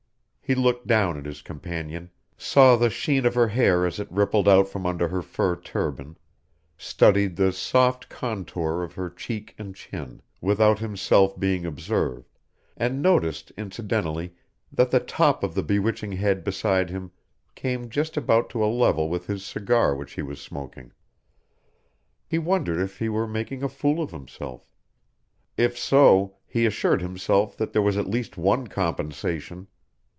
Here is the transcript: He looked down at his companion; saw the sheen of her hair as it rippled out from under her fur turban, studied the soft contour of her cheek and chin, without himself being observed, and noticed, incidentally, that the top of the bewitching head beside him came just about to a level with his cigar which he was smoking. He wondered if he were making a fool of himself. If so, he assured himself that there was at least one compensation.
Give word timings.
He 0.43 0.55
looked 0.55 0.85
down 0.85 1.17
at 1.17 1.23
his 1.25 1.41
companion; 1.41 2.11
saw 2.37 2.75
the 2.75 2.89
sheen 2.89 3.25
of 3.25 3.35
her 3.35 3.47
hair 3.47 3.85
as 3.85 4.01
it 4.01 4.11
rippled 4.11 4.49
out 4.49 4.67
from 4.67 4.85
under 4.85 5.07
her 5.07 5.21
fur 5.21 5.55
turban, 5.55 6.17
studied 6.77 7.37
the 7.37 7.53
soft 7.53 8.09
contour 8.09 8.83
of 8.83 8.95
her 8.95 9.09
cheek 9.09 9.55
and 9.57 9.73
chin, 9.73 10.21
without 10.41 10.79
himself 10.79 11.39
being 11.39 11.65
observed, 11.65 12.27
and 12.75 13.01
noticed, 13.01 13.53
incidentally, 13.55 14.33
that 14.73 14.91
the 14.91 14.99
top 14.99 15.41
of 15.41 15.55
the 15.55 15.63
bewitching 15.63 16.11
head 16.11 16.43
beside 16.43 16.89
him 16.89 17.11
came 17.55 17.89
just 17.89 18.17
about 18.17 18.49
to 18.49 18.61
a 18.61 18.67
level 18.67 19.07
with 19.07 19.27
his 19.27 19.45
cigar 19.45 19.95
which 19.95 20.15
he 20.15 20.21
was 20.21 20.41
smoking. 20.41 20.91
He 22.27 22.37
wondered 22.39 22.81
if 22.81 22.97
he 22.99 23.07
were 23.07 23.25
making 23.25 23.63
a 23.63 23.69
fool 23.69 24.03
of 24.03 24.11
himself. 24.11 24.69
If 25.55 25.79
so, 25.79 26.35
he 26.45 26.65
assured 26.65 27.01
himself 27.01 27.55
that 27.55 27.71
there 27.71 27.81
was 27.81 27.95
at 27.95 28.09
least 28.09 28.35
one 28.37 28.67
compensation. 28.67 29.67